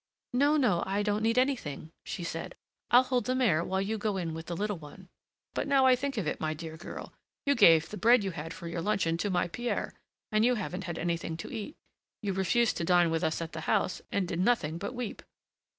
"No, 0.33 0.57
no, 0.57 0.81
I 0.87 1.03
don't 1.03 1.21
need 1.21 1.37
anything," 1.37 1.91
she 2.03 2.23
said, 2.23 2.55
"I'll 2.89 3.03
hold 3.03 3.25
the 3.25 3.35
mare 3.35 3.63
while 3.63 3.79
you 3.83 3.99
go 3.99 4.17
in 4.17 4.33
with 4.33 4.47
the 4.47 4.55
little 4.55 4.79
one." 4.79 5.09
"But 5.53 5.67
now 5.67 5.85
I 5.85 5.95
think 5.95 6.17
of 6.17 6.25
it, 6.25 6.39
my 6.39 6.55
dear 6.55 6.75
girl, 6.75 7.13
you 7.45 7.53
gave 7.53 7.87
the 7.87 7.97
bread 7.97 8.23
you 8.23 8.31
had 8.31 8.51
for 8.51 8.67
your 8.67 8.81
luncheon 8.81 9.15
to 9.17 9.29
my 9.29 9.47
Pierre, 9.47 9.93
and 10.31 10.43
you 10.43 10.55
haven't 10.55 10.85
had 10.85 10.97
anything 10.97 11.37
to 11.37 11.53
eat; 11.53 11.75
you 12.23 12.33
refused 12.33 12.77
to 12.77 12.83
dine 12.83 13.11
with 13.11 13.23
us 13.23 13.43
at 13.43 13.51
the 13.51 13.61
house, 13.69 14.01
and 14.11 14.27
did 14.27 14.39
nothing 14.39 14.79
but 14.79 14.95
weep." 14.95 15.21